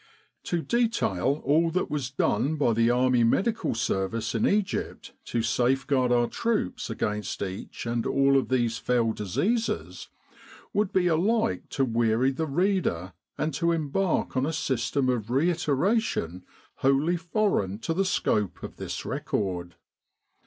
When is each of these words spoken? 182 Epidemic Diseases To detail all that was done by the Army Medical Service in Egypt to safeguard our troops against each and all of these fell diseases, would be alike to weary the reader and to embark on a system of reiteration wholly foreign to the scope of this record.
182 0.49 0.55
Epidemic 0.55 0.91
Diseases 0.91 1.03
To 1.03 1.09
detail 1.11 1.41
all 1.45 1.69
that 1.69 1.91
was 1.91 2.09
done 2.09 2.55
by 2.55 2.73
the 2.73 2.89
Army 2.89 3.23
Medical 3.23 3.75
Service 3.75 4.33
in 4.33 4.47
Egypt 4.47 5.13
to 5.25 5.43
safeguard 5.43 6.11
our 6.11 6.25
troops 6.25 6.89
against 6.89 7.43
each 7.43 7.85
and 7.85 8.07
all 8.07 8.35
of 8.35 8.49
these 8.49 8.79
fell 8.79 9.11
diseases, 9.13 10.07
would 10.73 10.91
be 10.91 11.05
alike 11.05 11.69
to 11.69 11.85
weary 11.85 12.31
the 12.31 12.47
reader 12.47 13.13
and 13.37 13.53
to 13.53 13.71
embark 13.71 14.35
on 14.35 14.47
a 14.47 14.53
system 14.53 15.07
of 15.07 15.29
reiteration 15.29 16.45
wholly 16.77 17.17
foreign 17.17 17.77
to 17.77 17.93
the 17.93 18.03
scope 18.03 18.63
of 18.63 18.77
this 18.77 19.05
record. 19.05 19.75